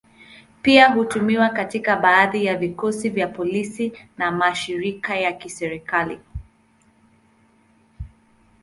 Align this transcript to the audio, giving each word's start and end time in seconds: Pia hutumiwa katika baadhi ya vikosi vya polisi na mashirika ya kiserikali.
Pia 0.61 0.89
hutumiwa 0.89 1.49
katika 1.49 1.95
baadhi 1.95 2.45
ya 2.45 2.57
vikosi 2.57 3.09
vya 3.09 3.27
polisi 3.27 3.93
na 4.17 4.31
mashirika 4.31 5.15
ya 5.17 5.33
kiserikali. 5.33 6.19